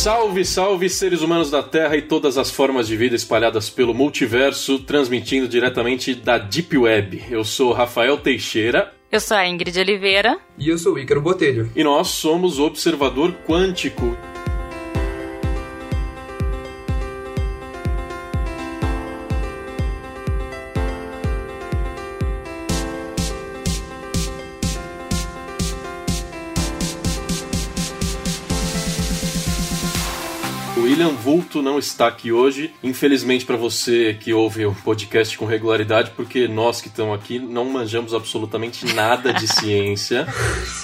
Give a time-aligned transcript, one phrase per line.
[0.00, 4.78] Salve, salve, seres humanos da Terra e todas as formas de vida espalhadas pelo multiverso,
[4.78, 7.22] transmitindo diretamente da Deep Web.
[7.30, 8.94] Eu sou Rafael Teixeira.
[9.12, 10.38] Eu sou a Ingrid Oliveira.
[10.56, 11.70] E eu sou o Ícaro Botelho.
[11.76, 14.16] E nós somos o Observador Quântico.
[30.82, 32.72] William Vulto não está aqui hoje.
[32.82, 37.64] Infelizmente para você que ouve o podcast com regularidade, porque nós que estamos aqui não
[37.64, 40.26] manjamos absolutamente nada de ciência,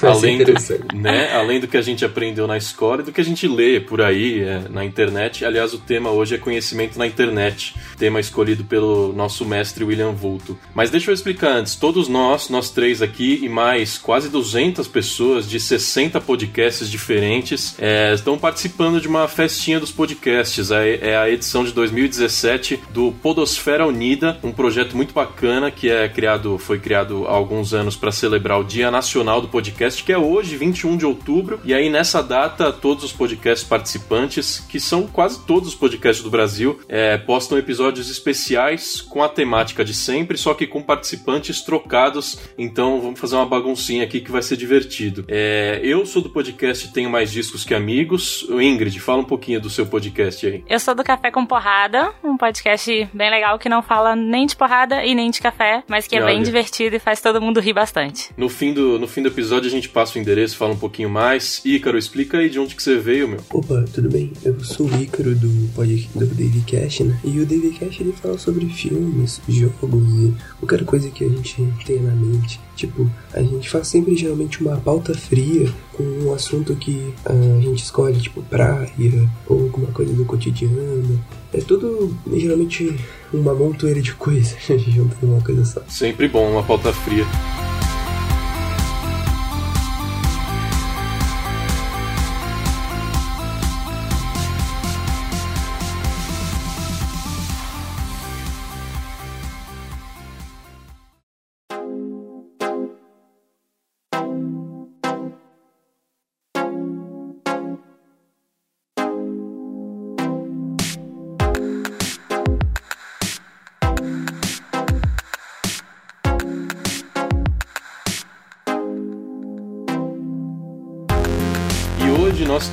[0.03, 0.53] além do,
[0.95, 3.81] né, além do que a gente aprendeu na escola e do que a gente lê
[3.81, 5.45] por aí é, na internet.
[5.45, 10.59] Aliás, o tema hoje é conhecimento na internet, tema escolhido pelo nosso mestre William Vulto.
[10.75, 11.77] Mas deixa eu explicar antes.
[11.77, 18.13] Todos nós, nós três aqui e mais quase 200 pessoas de 60 podcasts diferentes é,
[18.15, 20.73] estão participando de uma festinha dos podcasts.
[20.73, 26.59] É a edição de 2017 do Podosfera Unida, um projeto muito bacana que é criado,
[26.59, 30.57] foi criado há alguns anos para celebrar o Dia Nacional do Podcast, que é hoje,
[30.57, 31.61] 21 de outubro.
[31.65, 36.31] E aí nessa data, todos os podcasts participantes, que são quase todos os podcasts do
[36.31, 42.41] Brasil, é, postam episódios especiais com a temática de sempre, só que com participantes trocados.
[42.59, 45.25] Então vamos fazer uma baguncinha aqui que vai ser divertido.
[45.29, 48.43] É, eu sou do podcast Tenho Mais Discos Que Amigos.
[48.49, 50.65] O Ingrid, fala um pouquinho do seu podcast aí?
[50.69, 54.57] Eu sou do Café com Porrada, um podcast bem legal que não fala nem de
[54.57, 56.33] porrada e nem de café, mas que é Olha.
[56.33, 58.31] bem divertido e faz todo mundo rir bastante.
[58.37, 61.11] No fim, do, no fim do episódio a gente passa o endereço, fala um pouquinho
[61.11, 61.61] mais.
[61.65, 63.41] Ícaro, explica aí de onde que você veio, meu.
[63.53, 64.33] Opa, tudo bem?
[64.43, 67.21] Eu sou o Ícaro do podcast do David Cash, né?
[67.23, 71.63] E o David Cash ele fala sobre filmes, jogos e qualquer coisa que a gente
[71.85, 72.66] tenha na mente.
[72.77, 77.61] Tipo, a gente faz sempre geralmente uma pauta fria com um assunto que ah, a
[77.61, 81.19] gente escolhe, tipo praia ou alguma coisa do cotidiano.
[81.53, 82.95] É tudo geralmente
[83.33, 85.83] uma montoeira de coisas junto numa coisa só.
[85.89, 87.25] Sempre bom, uma pauta fria.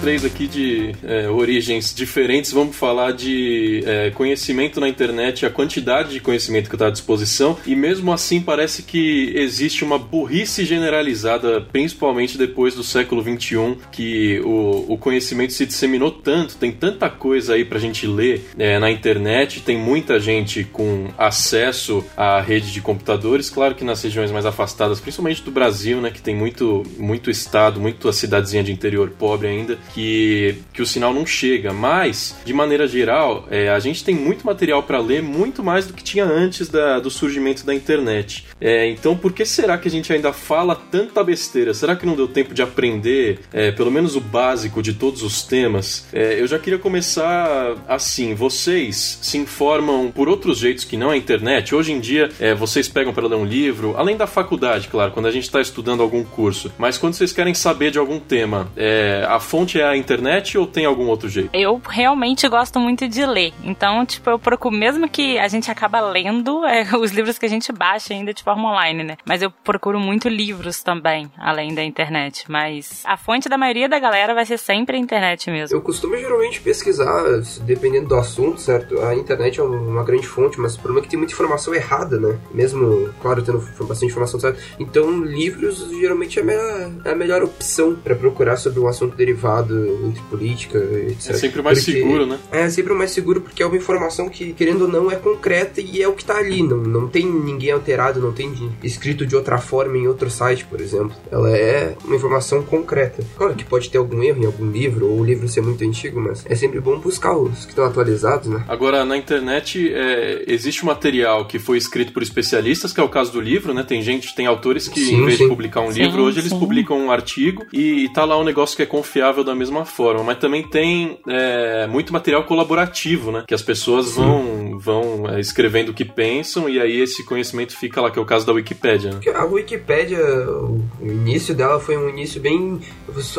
[0.04, 2.52] Três aqui de é, origens diferentes.
[2.52, 7.58] Vamos falar de é, conhecimento na internet, a quantidade de conhecimento que está à disposição,
[7.66, 14.42] e mesmo assim parece que existe uma burrice generalizada, principalmente depois do século XXI, que
[14.42, 18.78] o, o conhecimento se disseminou tanto, tem tanta coisa aí para a gente ler é,
[18.80, 24.32] na internet, tem muita gente com acesso à rede de computadores, claro que nas regiões
[24.32, 28.74] mais afastadas, principalmente do Brasil, né, que tem muito, muito estado, muito a cidadezinha de
[28.74, 33.80] interior pobre ainda que, que o sinal não chega, mas, de maneira geral, é, a
[33.80, 37.66] gente tem muito material para ler, muito mais do que tinha antes da, do surgimento
[37.66, 38.46] da internet.
[38.60, 41.74] É, então, por que será que a gente ainda fala tanta besteira?
[41.74, 45.44] Será que não deu tempo de aprender, é, pelo menos o básico de todos os
[45.44, 46.08] temas?
[46.12, 51.18] É, eu já queria começar assim: vocês se informam por outros jeitos que não a
[51.18, 51.76] internet?
[51.76, 55.28] Hoje em dia, é, vocês pegam para ler um livro, além da faculdade, claro, quando
[55.28, 59.26] a gente está estudando algum curso, mas quando vocês querem saber de algum tema, é,
[59.28, 61.50] a fonte é a internet ou tem algum outro jeito?
[61.54, 63.54] Eu realmente gosto muito de ler.
[63.64, 67.50] Então, tipo, eu procuro, mesmo que a gente acaba lendo é, os livros que a
[67.50, 69.18] gente baixa ainda de forma online, né?
[69.26, 72.46] Mas eu procuro muito livros também, além da internet.
[72.50, 75.76] Mas a fonte da maioria da galera vai ser sempre a internet mesmo.
[75.76, 77.24] Eu costumo geralmente pesquisar,
[77.62, 79.00] dependendo do assunto, certo?
[79.02, 82.20] A internet é uma grande fonte, mas o problema é que tem muita informação errada,
[82.20, 82.40] né?
[82.54, 84.60] Mesmo, claro, tendo bastante informação certa.
[84.80, 89.16] Então, livros geralmente é a melhor, é a melhor opção para procurar sobre um assunto
[89.16, 91.32] derivado privado, entre política, etc.
[91.32, 92.40] É sempre mais porque, seguro, né?
[92.52, 96.02] É sempre mais seguro porque é uma informação que, querendo ou não, é concreta e
[96.02, 96.62] é o que tá ali.
[96.62, 100.80] Não, não tem ninguém alterado, não tem escrito de outra forma em outro site, por
[100.80, 101.16] exemplo.
[101.32, 103.24] Ela é uma informação concreta.
[103.38, 106.20] Claro que pode ter algum erro em algum livro, ou o livro ser muito antigo,
[106.20, 108.64] mas é sempre bom buscar os que estão atualizados, né?
[108.68, 113.10] Agora, na internet, é, existe um material que foi escrito por especialistas, que é o
[113.10, 113.84] caso do livro, né?
[113.84, 115.44] Tem gente, tem autores que, sim, em vez sim.
[115.44, 118.44] de publicar um sim, livro, hoje eles publicam um artigo e, e tá lá um
[118.44, 123.44] negócio que é confiável da mesma forma, mas também tem é, muito material colaborativo, né?
[123.48, 127.76] Que as pessoas vão vão, vão é, escrevendo o que pensam e aí esse conhecimento
[127.78, 129.12] fica lá, que é o caso da Wikipédia.
[129.12, 129.20] Né?
[129.34, 132.80] A Wikipédia, o início dela foi um início bem.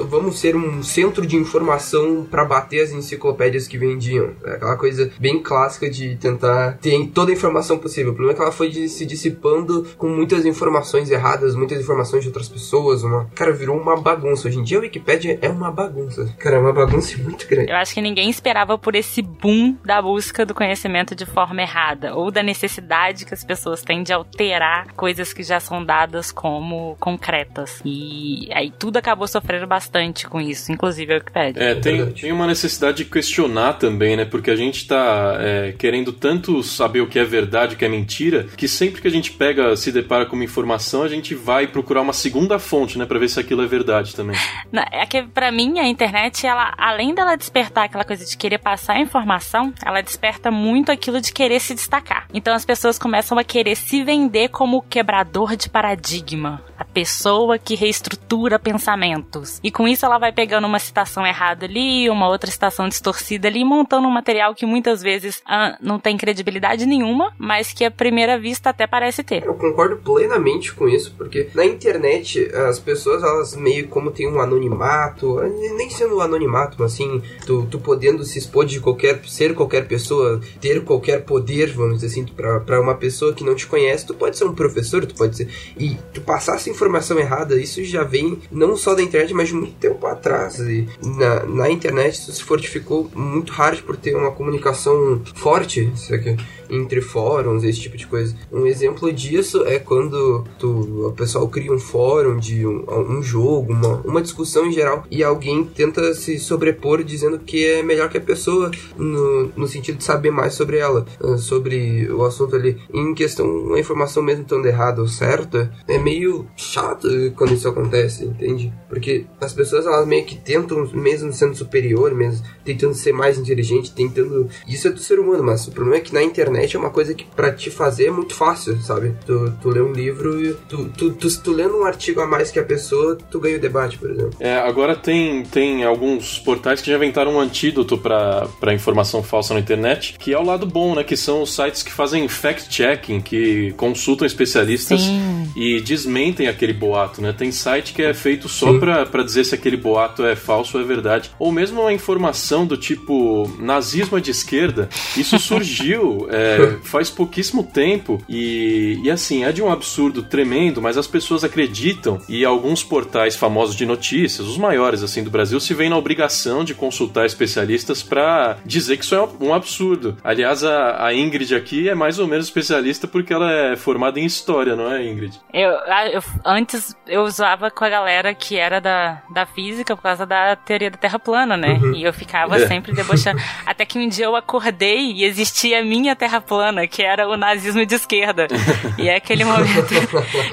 [0.08, 4.32] Vamos ser um centro de informação para bater as enciclopédias que vendiam.
[4.44, 8.12] É aquela coisa bem clássica de tentar ter toda a informação possível.
[8.12, 12.28] O problema é que ela foi se dissipando com muitas informações erradas, muitas informações de
[12.28, 13.02] outras pessoas.
[13.02, 13.26] Uma...
[13.34, 14.48] Cara, virou uma bagunça.
[14.48, 16.34] Hoje em dia a Wikipédia é uma bagunça.
[16.38, 17.70] Cara, é uma bagunça muito grande.
[17.70, 22.14] Eu acho que ninguém esperava por esse boom da busca do conhecimento de forma errada,
[22.14, 26.96] ou da necessidade que as pessoas têm de alterar coisas que já são dadas como
[27.00, 27.80] concretas.
[27.84, 31.62] E aí tudo acabou sofrendo bastante com isso, inclusive a Wikipedia.
[31.62, 34.24] É, tem, tem uma necessidade de questionar também, né?
[34.24, 37.88] Porque a gente tá é, querendo tanto saber o que é verdade, o que é
[37.88, 41.66] mentira, que sempre que a gente pega, se depara com uma informação, a gente vai
[41.66, 43.06] procurar uma segunda fonte, né?
[43.06, 44.36] Pra ver se aquilo é verdade também.
[44.90, 49.00] É que pra mim a internet, ela, além dela despertar aquela coisa de querer passar
[49.00, 52.26] informação, ela desperta muito aquilo de querer se destacar.
[52.32, 56.62] Então as pessoas começam a querer se vender como quebrador de paradigma,
[56.94, 59.58] pessoa que reestrutura pensamentos.
[59.62, 63.64] E com isso ela vai pegando uma citação errada ali, uma outra citação distorcida ali,
[63.64, 68.38] montando um material que muitas vezes ah, não tem credibilidade nenhuma, mas que à primeira
[68.38, 69.44] vista até parece ter.
[69.44, 74.40] Eu concordo plenamente com isso, porque na internet as pessoas elas meio como tem um
[74.40, 75.40] anonimato,
[75.76, 79.88] nem sendo um anonimato, mas assim, tu, tu podendo se expor de qualquer ser qualquer
[79.88, 84.14] pessoa, ter qualquer poder, vamos dizer assim, para uma pessoa que não te conhece, tu
[84.14, 88.04] pode ser um professor, tu pode ser e tu passar essa informação errada, isso já
[88.04, 90.58] vem não só da internet, mas de muito tempo atrás.
[90.60, 96.36] E na, na internet isso se fortificou muito hard por ter uma comunicação forte, sabe?
[96.70, 98.34] Entre fóruns, esse tipo de coisa.
[98.52, 103.72] Um exemplo disso é quando tu, o pessoal cria um fórum de um, um jogo,
[103.72, 108.18] uma, uma discussão em geral, e alguém tenta se sobrepor dizendo que é melhor que
[108.18, 112.76] a pessoa, no, no sentido de saber mais sobre ela, ah, sobre o assunto ali.
[112.92, 118.24] Em questão, uma informação mesmo estando errada ou certa, é meio chato quando isso acontece,
[118.24, 118.72] entende?
[118.88, 123.92] Porque as pessoas, elas meio que tentam, mesmo sendo superior, mesmo tentando ser mais inteligente,
[123.94, 124.48] tentando...
[124.66, 126.90] Isso é do ser humano, mas o problema é que na internet internet é uma
[126.90, 129.14] coisa que para te fazer é muito fácil, sabe?
[129.26, 132.50] Tu, tu lê um livro e tu, tu, tu, tu lendo um artigo a mais
[132.50, 134.34] que a pessoa, tu ganha o debate, por exemplo.
[134.38, 139.60] É, agora tem, tem alguns portais que já inventaram um antídoto para informação falsa na
[139.60, 141.04] internet, que é o lado bom, né?
[141.04, 145.43] Que são os sites que fazem fact-checking, que consultam especialistas Sim.
[145.54, 147.32] E desmentem aquele boato, né?
[147.32, 150.86] Tem site que é feito só para dizer se aquele boato é falso ou é
[150.86, 151.30] verdade.
[151.38, 154.88] Ou mesmo uma informação do tipo nazismo é de esquerda.
[155.16, 160.98] Isso surgiu é, faz pouquíssimo tempo e, e assim, é de um absurdo tremendo, mas
[160.98, 165.74] as pessoas acreditam e alguns portais famosos de notícias, os maiores assim do Brasil, se
[165.74, 170.16] veem na obrigação de consultar especialistas para dizer que isso é um absurdo.
[170.22, 174.24] Aliás, a, a, Ingrid aqui é mais ou menos especialista porque ela é formada em
[174.24, 175.40] história, não é, Ingrid?
[175.52, 175.70] Eu,
[176.12, 180.56] eu antes eu usava com a galera que era da, da física por causa da
[180.56, 181.78] teoria da Terra plana, né?
[181.80, 181.94] Uhum.
[181.94, 182.66] E eu ficava é.
[182.66, 183.40] sempre debochando.
[183.64, 187.36] Até que um dia eu acordei e existia a minha Terra plana, que era o
[187.36, 188.48] nazismo de esquerda.
[188.98, 189.94] e é aquele momento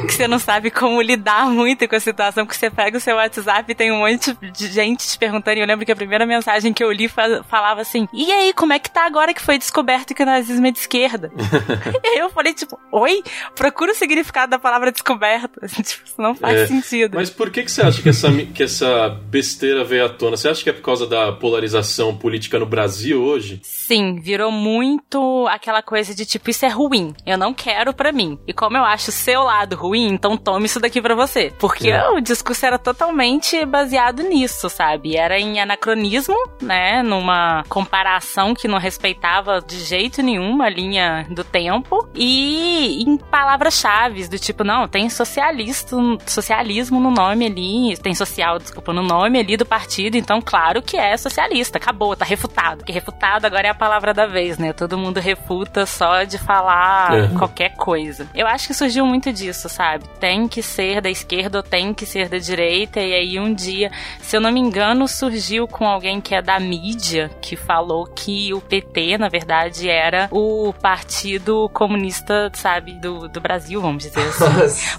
[0.06, 3.16] que você não sabe como lidar muito com a situação, que você pega o seu
[3.16, 5.58] WhatsApp e tem um monte de gente te perguntando.
[5.58, 8.74] E eu lembro que a primeira mensagem que eu li falava assim: E aí, como
[8.74, 11.32] é que tá agora que foi descoberto que o nazismo é de esquerda?
[12.04, 13.24] e aí eu falei, tipo, oi?
[13.56, 15.68] Procura o significado da palavra descoberta.
[15.68, 16.68] tipo, isso não faz é.
[16.68, 17.16] sentido.
[17.16, 20.38] Mas por que, que você acha que essa, que essa besteira veio à tona?
[20.38, 23.60] Você acha que é por causa da polarização política no Brasil hoje?
[23.64, 28.12] Sim, virou muito aquela aquela coisa de tipo, isso é ruim, eu não quero para
[28.12, 28.38] mim.
[28.46, 31.52] E como eu acho o seu lado ruim, então tome isso daqui para você.
[31.58, 32.10] Porque é.
[32.10, 35.16] o discurso era totalmente baseado nisso, sabe?
[35.16, 37.02] Era em anacronismo, né?
[37.02, 42.08] Numa comparação que não respeitava de jeito nenhum a linha do tempo.
[42.14, 48.94] E em palavras-chave, do tipo, não, tem socialista, socialismo no nome ali, tem social, desculpa,
[48.94, 51.78] no nome ali do partido, então claro que é socialista.
[51.78, 52.78] Acabou, tá refutado.
[52.78, 54.72] Porque refutado agora é a palavra da vez, né?
[54.72, 57.28] Todo mundo refuta só de falar é.
[57.38, 58.28] qualquer coisa.
[58.34, 60.06] Eu acho que surgiu muito disso, sabe?
[60.20, 63.92] Tem que ser da esquerda ou tem que ser da direita, e aí um dia,
[64.22, 68.54] se eu não me engano, surgiu com alguém que é da mídia, que falou que
[68.54, 74.46] o PT, na verdade, era o partido comunista, sabe, do, do Brasil, vamos dizer assim.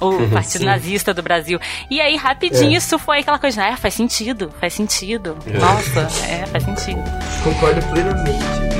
[0.00, 1.59] O partido nazista do Brasil.
[1.90, 2.76] E aí, rapidinho, é.
[2.76, 5.37] isso foi aquela coisa, ah, faz sentido, faz sentido.
[5.47, 5.59] É.
[5.59, 7.02] Nossa, é, faz sentido.
[7.44, 8.72] Concordo plenamente.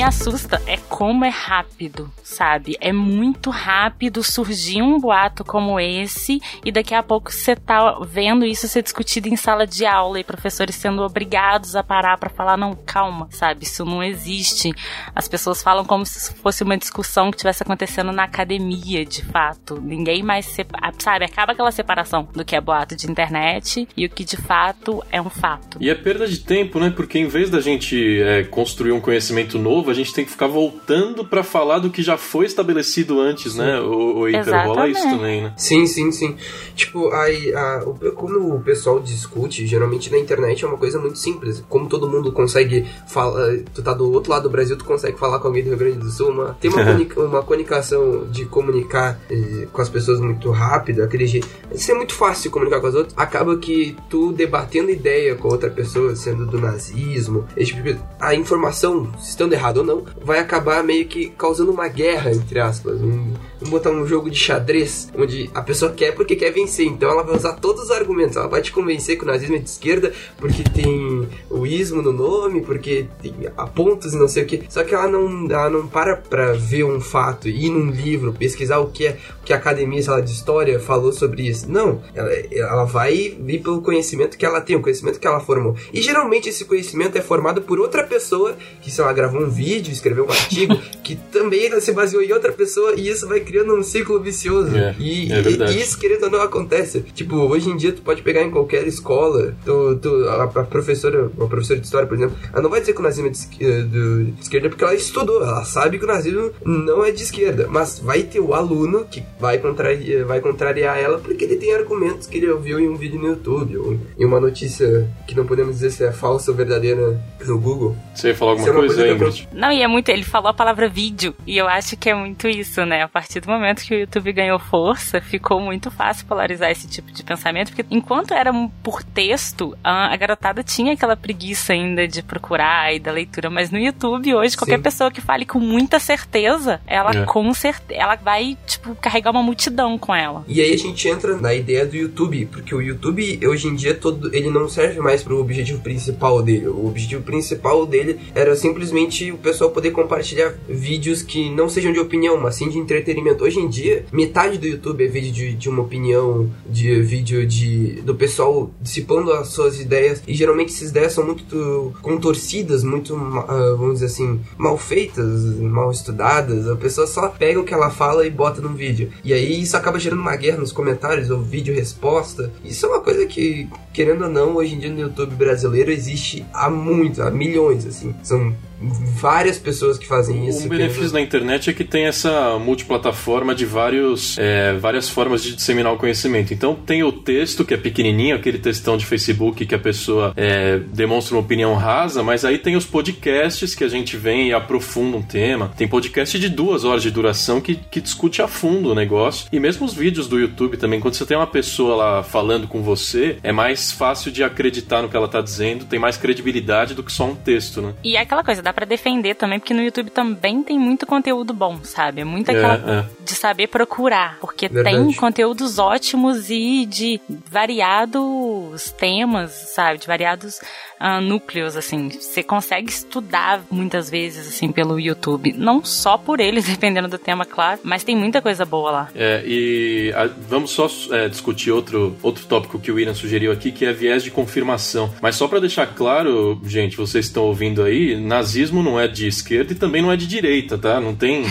[0.00, 2.76] Me assusta é como é rápido, sabe?
[2.78, 8.44] É muito rápido surgir um boato como esse e daqui a pouco você tá vendo
[8.44, 12.58] isso ser discutido em sala de aula e professores sendo obrigados a parar para falar
[12.58, 13.64] não, calma, sabe?
[13.64, 14.74] Isso não existe.
[15.14, 19.80] As pessoas falam como se fosse uma discussão que estivesse acontecendo na academia, de fato.
[19.80, 20.54] Ninguém mais
[20.98, 25.02] sabe, acaba aquela separação do que é boato de internet e o que de fato
[25.10, 25.78] é um fato.
[25.80, 26.90] E é perda de tempo, né?
[26.90, 30.46] Porque em vez da gente é, construir um conhecimento novo, a gente tem que ficar
[30.46, 30.89] voltando
[31.24, 33.58] para falar do que já foi estabelecido antes, sim.
[33.58, 33.80] né?
[33.80, 35.52] O, o rola isso também, né?
[35.56, 36.36] Sim, sim, sim.
[36.74, 37.82] Tipo, aí, a,
[38.14, 41.62] quando o pessoal discute, geralmente na internet é uma coisa muito simples.
[41.68, 45.38] Como todo mundo consegue falar, tu tá do outro lado do Brasil, tu consegue falar
[45.38, 49.20] com alguém do Rio Grande do Sul, uma, tem uma, comunica, uma comunicação de comunicar
[49.30, 51.48] eh, com as pessoas muito rápida, aquele jeito.
[51.72, 53.14] Isso é muito fácil de comunicar com as outras.
[53.16, 59.30] Acaba que tu debatendo ideia com outra pessoa, sendo do nazismo, tipo, a informação, se
[59.30, 63.00] estando errado ou não, vai acabar meio que causando uma guerra, entre aspas.
[63.00, 66.86] Um, vamos botar um jogo de xadrez, onde a pessoa quer porque quer vencer.
[66.86, 68.36] Então ela vai usar todos os argumentos.
[68.36, 72.12] Ela vai te convencer que o nazismo é de esquerda porque tem o ismo no
[72.12, 73.34] nome, porque tem
[73.74, 74.62] pontos e não sei o que.
[74.68, 78.78] Só que ela não, ela não para pra ver um fato, ir num livro, pesquisar
[78.78, 81.70] o que é o que a academia sei lá, de história falou sobre isso.
[81.70, 85.76] Não, ela, ela vai vir pelo conhecimento que ela tem, o conhecimento que ela formou.
[85.92, 89.92] E geralmente esse conhecimento é formado por outra pessoa que, sei lá, gravou um vídeo,
[89.92, 93.82] escreveu um artigo, que também se baseou em outra pessoa e isso vai criando um
[93.82, 94.76] ciclo vicioso.
[94.76, 97.00] É, e, é e, isso, querendo ou não, acontece.
[97.14, 101.30] Tipo, hoje em dia tu pode pegar em qualquer escola, tu, tu, a, a professora,
[101.36, 103.40] uma professora de história, por exemplo, ela não vai dizer que o nazismo é de,
[103.60, 107.22] eh, de, de esquerda porque ela estudou, ela sabe que o nazismo não é de
[107.22, 111.74] esquerda, mas vai ter o aluno que vai contrariar, vai contrariar ela porque ele tem
[111.74, 115.46] argumentos que ele ouviu em um vídeo no YouTube ou em uma notícia que não
[115.46, 117.96] podemos dizer se é falsa ou verdadeira no Google.
[118.14, 119.48] Você ia falar alguma é coisa, coisa Ingrid?
[119.52, 120.08] Não, e é muito.
[120.08, 123.02] Ele falou a palavra vídeo e eu acho que é muito isso, né?
[123.02, 127.10] A partir do momento que o YouTube ganhou força, ficou muito fácil polarizar esse tipo
[127.12, 132.94] de pensamento, porque enquanto era por texto, a garotada tinha aquela preguiça ainda de procurar
[132.94, 134.82] e da leitura, mas no YouTube hoje, qualquer Sim.
[134.82, 137.24] pessoa que fale com muita certeza, ela é.
[137.24, 140.44] com certeza, ela vai, tipo, carregar uma multidão com ela.
[140.46, 143.94] E aí a gente entra na ideia do YouTube, porque o YouTube, hoje em dia,
[143.94, 146.68] todo, ele não serve mais para o objetivo principal dele.
[146.68, 151.98] O objetivo principal dele era simplesmente o pessoal poder compartilhar vídeos que não sejam de
[152.00, 153.29] opinião, mas sim de entretenimento.
[153.38, 158.00] Hoje em dia, metade do YouTube é vídeo de, de uma opinião, de vídeo de
[158.02, 163.76] do pessoal dissipando as suas ideias, e geralmente essas ideias são muito contorcidas, muito, uh,
[163.76, 166.68] vamos dizer assim, mal feitas, mal estudadas.
[166.68, 169.10] A pessoa só pega o que ela fala e bota num vídeo.
[169.24, 172.52] E aí isso acaba gerando uma guerra nos comentários, ou vídeo resposta.
[172.64, 176.44] Isso é uma coisa que, querendo ou não, hoje em dia no YouTube brasileiro existe
[176.52, 178.14] há muito, há milhões, assim.
[178.22, 180.66] São várias pessoas que fazem isso.
[180.66, 185.54] O benefício da internet é que tem essa multiplataforma de vários, é, várias formas de
[185.54, 186.54] disseminar o conhecimento.
[186.54, 190.78] Então tem o texto, que é pequenininho, aquele textão de Facebook que a pessoa é,
[190.78, 195.16] demonstra uma opinião rasa, mas aí tem os podcasts que a gente vem e aprofunda
[195.16, 195.72] um tema.
[195.76, 199.46] Tem podcast de duas horas de duração que, que discute a fundo o negócio.
[199.52, 202.82] E mesmo os vídeos do YouTube também, quando você tem uma pessoa lá falando com
[202.82, 207.02] você, é mais fácil de acreditar no que ela está dizendo, tem mais credibilidade do
[207.02, 207.94] que só um texto, né?
[208.02, 211.52] E é aquela coisa, dá para defender também, porque no YouTube também tem muito conteúdo
[211.52, 212.20] bom, sabe?
[212.20, 213.04] É muito aquela é, é.
[213.40, 214.96] Saber procurar, porque Verdade.
[214.96, 217.20] tem conteúdos ótimos e de
[217.50, 219.98] variados temas, sabe?
[219.98, 220.60] De variados
[221.00, 222.10] uh, núcleos, assim.
[222.10, 225.54] Você consegue estudar muitas vezes, assim, pelo YouTube.
[225.56, 229.08] Não só por eles, dependendo do tema, claro, mas tem muita coisa boa lá.
[229.14, 233.72] É, e a, vamos só é, discutir outro, outro tópico que o William sugeriu aqui,
[233.72, 235.12] que é viés de confirmação.
[235.22, 239.72] Mas só para deixar claro, gente, vocês estão ouvindo aí, nazismo não é de esquerda
[239.72, 241.00] e também não é de direita, tá?
[241.00, 241.44] Não tem.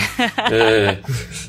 [0.50, 0.98] É,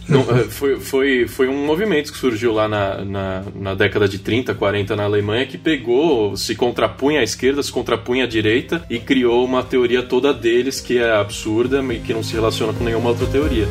[0.08, 4.54] não, foi, foi, foi um movimento que surgiu lá na, na, na, década de 30,
[4.54, 9.44] 40 na Alemanha que pegou, se contrapunha à esquerda, se contrapunha à direita e criou
[9.46, 13.28] uma teoria toda deles que é absurda e que não se relaciona com nenhuma outra
[13.28, 13.68] teoria.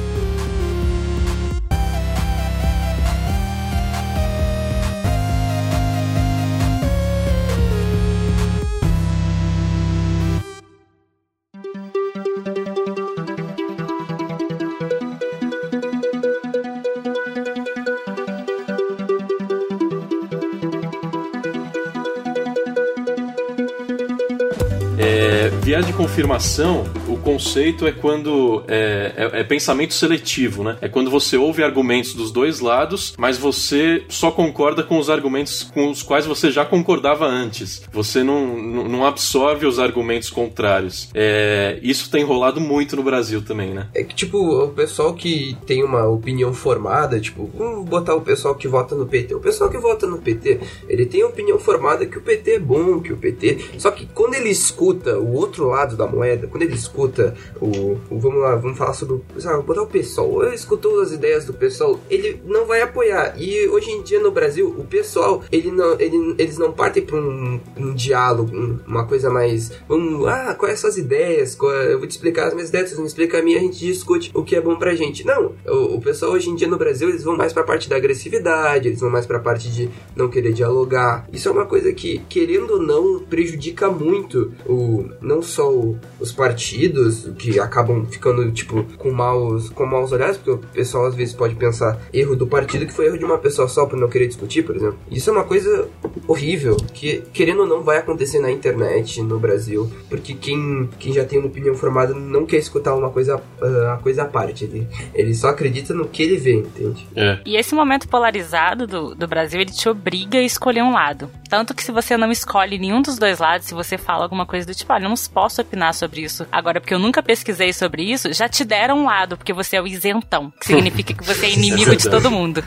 [25.82, 26.84] De confirmação,
[27.30, 30.76] conceito é quando é, é, é, pensamento seletivo, né?
[30.80, 35.62] É quando você ouve argumentos dos dois lados, mas você só concorda com os argumentos
[35.72, 37.82] com os quais você já concordava antes.
[37.92, 41.08] Você não, não absorve os argumentos contrários.
[41.14, 43.86] É, isso tem rolado muito no Brasil também, né?
[43.94, 48.56] É que, tipo, o pessoal que tem uma opinião formada, tipo, vamos botar o pessoal
[48.56, 49.34] que vota no PT.
[49.36, 53.00] O pessoal que vota no PT, ele tem opinião formada que o PT é bom,
[53.00, 53.78] que o PT.
[53.78, 57.19] Só que quando ele escuta o outro lado da moeda, quando ele escuta
[57.60, 57.98] o.
[58.10, 59.20] o vamos lá, vamos falar sobre.
[59.38, 60.44] Sabe, botar o pessoal.
[60.44, 63.34] Ele escutou as ideias do pessoal, ele não vai apoiar.
[63.38, 67.16] E hoje em dia no Brasil, o pessoal, ele não, ele, eles não partem para
[67.16, 69.72] um, um, diálogo, uma coisa mais.
[69.88, 71.56] Vamos, ah, quais são as ideias?
[71.60, 74.30] eu vou te explicar as minhas ideias, você me explica a minha, a gente discute
[74.34, 75.26] o que é bom pra gente.
[75.26, 77.96] Não, o, o pessoal hoje em dia no Brasil, eles vão mais pra parte da
[77.96, 81.26] agressividade, eles vão mais pra parte de não querer dialogar.
[81.32, 86.32] Isso é uma coisa que, querendo ou não, prejudica muito o, não só o, os
[86.32, 86.99] partidos,
[87.38, 91.54] que acabam ficando, tipo, com maus, com maus olhares, porque o pessoal às vezes pode
[91.54, 94.62] pensar erro do partido que foi erro de uma pessoa só por não querer discutir,
[94.62, 94.98] por exemplo.
[95.10, 95.88] Isso é uma coisa
[96.26, 101.24] horrível, que querendo ou não vai acontecer na internet, no Brasil, porque quem, quem já
[101.24, 104.64] tem uma opinião formada não quer escutar uma coisa, uh, uma coisa à parte.
[104.64, 107.06] Ele, ele só acredita no que ele vê, entende?
[107.14, 107.38] É.
[107.44, 111.30] E esse momento polarizado do, do Brasil, ele te obriga a escolher um lado.
[111.50, 114.64] Tanto que se você não escolhe nenhum dos dois lados, se você fala alguma coisa
[114.64, 118.04] do tipo, olha, eu não posso opinar sobre isso agora porque eu nunca pesquisei sobre
[118.04, 121.46] isso, já te deram um lado, porque você é o isentão, que significa que você
[121.46, 122.62] é inimigo é de todo mundo.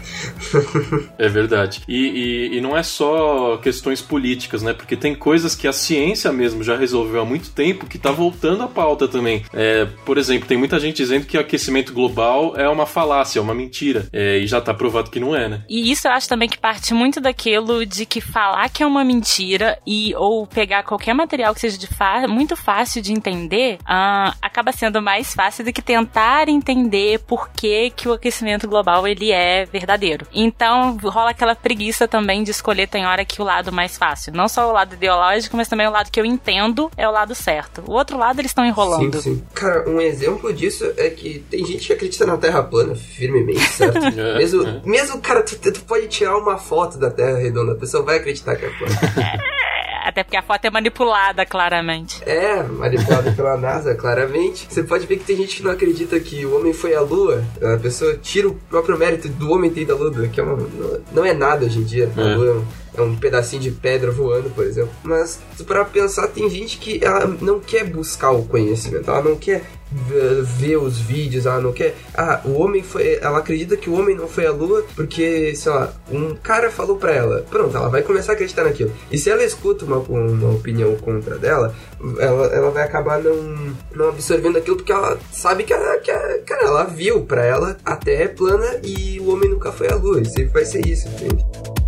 [1.18, 1.82] É verdade.
[1.88, 4.74] E, e, e, não é só questões políticas, né?
[4.74, 8.64] Porque tem coisas que a ciência mesmo já resolveu há muito tempo que tá voltando
[8.64, 9.46] à pauta também.
[9.54, 13.56] É, por exemplo, tem muita gente dizendo que aquecimento global é uma falácia, é uma
[13.56, 14.08] mentira.
[14.12, 15.64] É, e já tá provado que não é, né?
[15.70, 19.04] E isso eu acho também que parte muito daquilo de que falar que é uma
[19.04, 21.88] mentira e ou pegar qualquer material que seja de
[22.28, 27.92] muito fácil de entender uh, acaba sendo mais fácil do que tentar entender por que,
[27.92, 30.26] que o aquecimento global ele é verdadeiro.
[30.34, 34.48] Então rola aquela preguiça também de escolher tem hora que o lado mais fácil, não
[34.48, 37.84] só o lado ideológico, mas também o lado que eu entendo é o lado certo.
[37.88, 39.22] O outro lado eles estão enrolando.
[39.22, 39.44] Sim, sim.
[39.54, 44.04] Cara, um exemplo disso é que tem gente que acredita na Terra plana firmemente, certo?
[44.04, 44.82] é, mesmo, é.
[44.84, 48.56] mesmo, cara, tu, tu pode tirar uma foto da Terra redonda, a pessoa vai acreditar
[48.64, 49.54] é.
[50.04, 52.22] Até porque a foto é manipulada, claramente.
[52.26, 54.68] É, manipulada pela NASA, claramente.
[54.70, 57.42] Você pode ver que tem gente que não acredita que o homem foi à Lua.
[57.62, 60.58] A pessoa tira o próprio mérito do homem ter ido à Lua, que é uma,
[61.14, 62.12] não é nada hoje em dia.
[62.18, 62.22] É.
[62.22, 62.64] A Lua
[62.96, 64.92] é um pedacinho de pedra voando, por exemplo.
[65.04, 69.64] Mas para pensar, tem gente que ela não quer buscar o conhecimento, ela não quer
[69.94, 71.96] ver os vídeos, ela não quer.
[72.16, 73.20] Ah, o homem foi.
[73.22, 76.98] Ela acredita que o homem não foi à lua porque, sei lá, um cara falou
[76.98, 77.46] pra ela.
[77.50, 78.92] Pronto, ela vai começar a acreditar naquilo.
[79.12, 81.76] E se ela escuta uma, uma opinião contra dela,
[82.20, 86.40] ela, ela vai acabar não, não absorvendo aquilo porque ela sabe que ela, que ela,
[86.40, 89.96] cara, ela viu pra ela a terra é plana e o homem nunca foi à
[89.96, 90.22] lua.
[90.22, 91.83] E sempre vai ser isso, entende?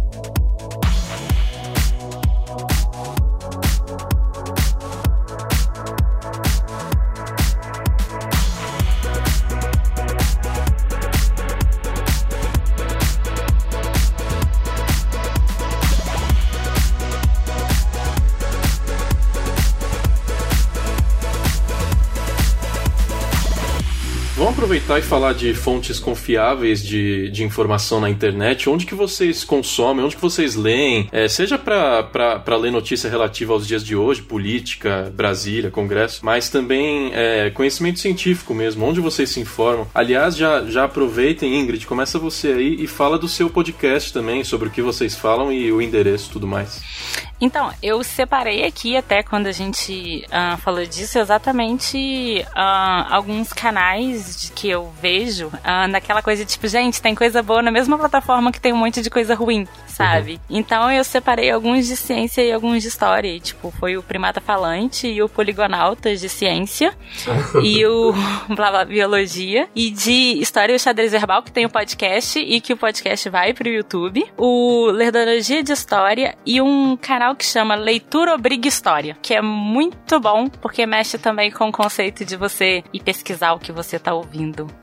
[24.56, 28.70] Aproveitar e falar de fontes confiáveis de, de informação na internet.
[28.70, 30.04] Onde que vocês consomem?
[30.06, 31.10] Onde que vocês leem?
[31.12, 37.12] É, seja para ler notícia relativa aos dias de hoje, política, Brasília, Congresso, mas também
[37.14, 38.86] é, conhecimento científico mesmo.
[38.86, 39.88] Onde vocês se informam?
[39.94, 44.70] Aliás, já, já aproveitem, Ingrid, começa você aí e fala do seu podcast também, sobre
[44.70, 46.82] o que vocês falam e o endereço e tudo mais.
[47.42, 54.45] Então, eu separei aqui, até quando a gente uh, falou disso, exatamente uh, alguns canais
[54.54, 58.62] que eu vejo uh, naquela coisa tipo, gente, tem coisa boa na mesma plataforma que
[58.62, 60.40] tem um monte de coisa ruim, sabe?
[60.50, 60.58] Uhum.
[60.58, 63.28] Então eu separei alguns de ciência e alguns de história.
[63.28, 66.94] E, tipo, foi o Primata Falante e o Poligonautas de ciência
[67.62, 68.14] e o
[68.56, 69.68] Blá Blá Biologia.
[69.76, 72.78] E de história e o Xadrez Verbal, que tem o um podcast e que o
[72.78, 74.26] podcast vai pro YouTube.
[74.38, 79.42] O Lerdologia de História e um canal canal que chama Leitura Obriga História, que é
[79.42, 83.98] muito bom porque mexe também com o conceito de você ir pesquisar o que você
[83.98, 84.25] tá ouvindo.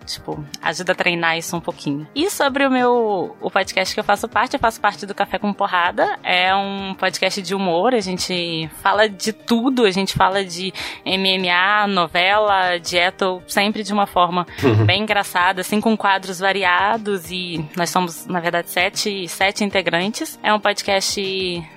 [0.07, 2.07] Tipo, ajuda a treinar isso um pouquinho.
[2.15, 5.39] E sobre o meu o podcast que eu faço parte, eu faço parte do Café
[5.39, 6.19] com Porrada.
[6.23, 10.73] É um podcast de humor, a gente fala de tudo, a gente fala de
[11.05, 14.85] MMA, novela, dieta, sempre de uma forma uhum.
[14.85, 20.39] bem engraçada, assim, com quadros variados e nós somos, na verdade, sete, sete integrantes.
[20.43, 21.21] É um podcast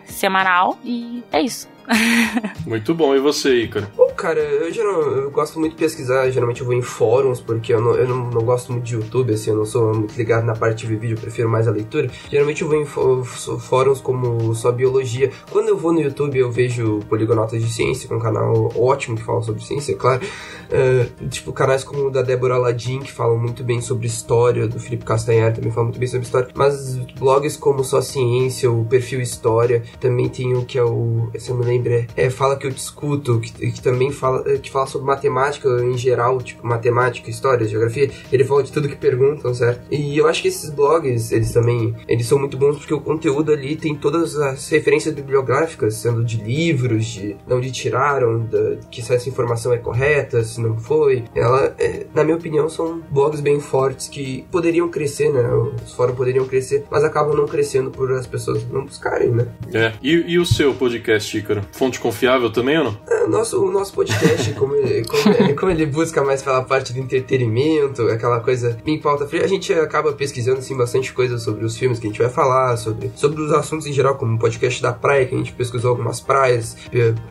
[0.06, 1.75] semanal e é isso.
[2.66, 3.16] muito bom.
[3.16, 3.88] E você, Ícaro?
[3.96, 6.30] Bom, cara, eu, geral, eu gosto muito de pesquisar.
[6.30, 9.34] Geralmente eu vou em fóruns, porque eu, não, eu não, não, gosto muito de YouTube,
[9.34, 12.10] assim, eu não sou muito ligado na parte de vídeo, eu prefiro mais a leitura.
[12.30, 15.32] Geralmente eu vou em fóruns como só biologia.
[15.52, 19.16] Quando eu vou no YouTube, eu vejo Poligonotas de Ciência, que é um canal ótimo
[19.16, 20.22] que fala sobre ciência, é claro.
[20.66, 24.80] Uh, tipo, canais como o da Débora Ladin, que falam muito bem sobre história, do
[24.80, 26.48] Felipe Castanhar também fala muito bem sobre história.
[26.56, 31.30] Mas blogs como Só Ciência, o Perfil História, também tem o que é o.
[31.66, 35.08] Me lembro, é, Fala que eu discuto, que, que também fala, é, que fala sobre
[35.08, 38.10] matemática em geral, tipo matemática, história, geografia.
[38.32, 39.82] Ele fala de tudo que perguntam, certo?
[39.90, 43.52] E eu acho que esses blogs, eles também, eles são muito bons porque o conteúdo
[43.52, 49.14] ali tem todas as referências bibliográficas, sendo de livros, de onde tiraram, da, que se
[49.14, 51.24] essa informação é correta, se não foi.
[51.36, 55.48] Ela, é, na minha opinião, são blogs bem fortes que poderiam crescer, né?
[55.86, 59.48] Os fóruns poderiam crescer, mas acabam não crescendo por as pessoas não buscarem, né?
[59.74, 59.94] É.
[60.02, 61.65] E, e o seu podcast, Ícaro?
[61.72, 62.98] Fonte confiável também ou não?
[63.10, 67.00] É, nosso, o nosso podcast, como, ele, como, como ele busca mais pela parte do
[67.00, 71.78] entretenimento, aquela coisa em pauta fria, a gente acaba pesquisando assim, bastante coisa sobre os
[71.78, 74.82] filmes que a gente vai falar, sobre, sobre os assuntos em geral, como o podcast
[74.82, 76.76] da praia, que a gente pesquisou algumas praias,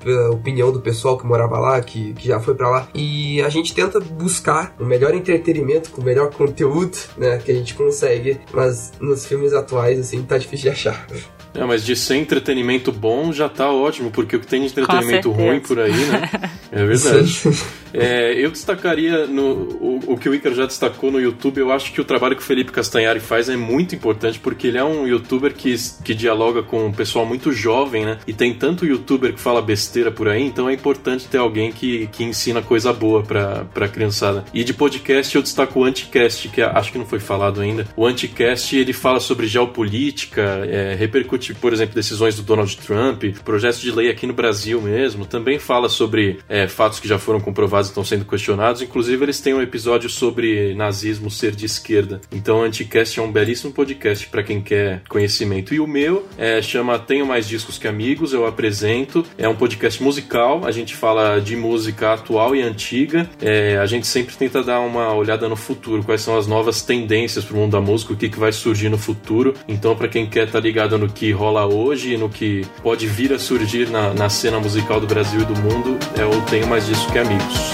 [0.03, 2.89] pela opinião do pessoal que morava lá, que, que já foi para lá.
[2.95, 7.55] E a gente tenta buscar o melhor entretenimento com o melhor conteúdo, né, que a
[7.55, 11.07] gente consegue, mas nos filmes atuais, assim, tá difícil de achar.
[11.55, 15.31] É, mas de ser entretenimento bom já tá ótimo, porque o que tem de entretenimento
[15.31, 16.31] ruim por aí, né?
[16.73, 17.41] É verdade.
[17.95, 21.59] É, eu destacaria no, o, o, que o Icaro já destacou no YouTube.
[21.59, 24.79] Eu acho que o trabalho que o Felipe Castanhari faz é muito importante, porque ele
[24.79, 28.19] é um youtuber que, que dialoga com um pessoal muito jovem, né?
[28.27, 32.09] E tem tanto youtuber que fala besteira por aí, então é importante ter alguém que,
[32.09, 34.45] que ensina coisa boa pra, pra criançada.
[34.53, 37.87] E de podcast eu destaco o Anticast, que acho que não foi falado ainda.
[37.97, 43.81] O Anticast ele fala sobre geopolítica, é, repercute, por exemplo, decisões do Donald Trump, projetos
[43.81, 45.25] de lei aqui no Brasil mesmo.
[45.25, 48.83] Também fala sobre é, fatos que já foram comprovados estão sendo questionados.
[48.83, 52.21] Inclusive, eles têm um episódio sobre nazismo ser de esquerda.
[52.33, 55.75] Então, o Anticast é um belíssimo podcast para quem quer conhecimento.
[55.75, 59.25] E o meu é, chama Tenho Mais Discos Que Amigos, eu apresento.
[59.39, 63.29] É um podcast musical, a gente fala de música atual e antiga.
[63.41, 67.45] É, a gente sempre tenta dar uma olhada no futuro, quais são as novas tendências
[67.45, 69.55] para o mundo da música, o que, que vai surgir no futuro.
[69.69, 73.07] Então, para quem quer estar tá ligado no que rola hoje e no que pode
[73.07, 76.67] vir a surgir na, na cena musical do Brasil e do mundo, é o Tenho
[76.67, 77.74] Mais Discos Que Amigos.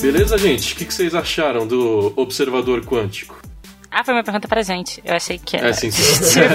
[0.00, 0.74] Beleza, gente?
[0.74, 3.47] O que vocês acharam do observador quântico?
[3.98, 5.02] Ah, foi uma pergunta pra gente.
[5.04, 5.70] Eu achei que era.
[5.70, 6.02] É, sim, sim.
[6.40, 6.46] tipo,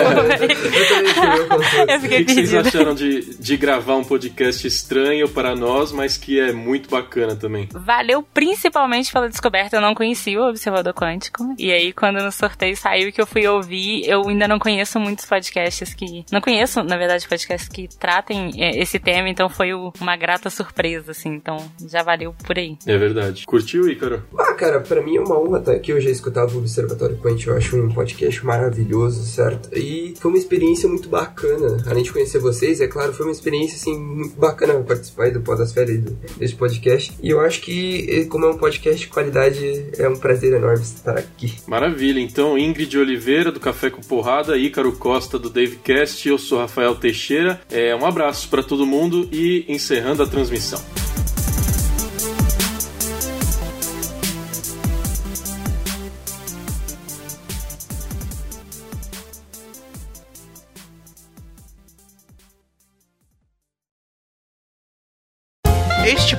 [1.91, 5.91] eu fiquei O que, que vocês acharam de, de gravar um podcast estranho para nós,
[5.91, 7.67] mas que é muito bacana também?
[7.73, 9.75] Valeu principalmente pela descoberta.
[9.75, 11.43] Eu não conhecia o Observador Quântico.
[11.59, 15.25] E aí, quando no sorteio saiu que eu fui ouvir, eu ainda não conheço muitos
[15.25, 16.23] podcasts que.
[16.31, 21.11] Não conheço, na verdade, podcasts que tratem é, esse tema, então foi uma grata surpresa,
[21.11, 21.33] assim.
[21.33, 21.57] Então
[21.91, 22.77] já valeu por aí.
[22.87, 23.45] É verdade.
[23.45, 24.23] Curtiu, Ícaro?
[24.39, 25.91] Ah, cara, pra mim é uma honra estar aqui.
[25.91, 29.69] Eu já escutava o Observatório Quântico, eu acho um podcast maravilhoso, certo?
[29.77, 31.83] E foi uma experiência muito bacana.
[31.87, 35.91] Além de conhecer vocês, é claro, foi uma experiência assim muito bacana participar do Podosfera
[36.37, 37.13] desse podcast.
[37.21, 40.83] E eu acho que, eh, como é um podcast de qualidade, é um prazer enorme
[40.83, 41.55] estar aqui.
[41.67, 42.19] Maravilha.
[42.19, 47.59] Então, Ingrid Oliveira, do Café com Porrada, Ícaro Costa, do Davecast, eu sou Rafael Teixeira.
[47.71, 51.02] É, um abraço para todo mundo e encerrando a transmissão.